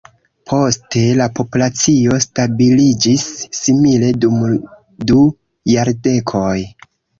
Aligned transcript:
Poste 0.51 1.01
la 1.19 1.27
populacio 1.39 2.17
stabiliĝis 2.25 3.29
simile 3.59 4.11
dum 4.25 4.41
du 5.13 5.21
jardekoj. 5.77 6.59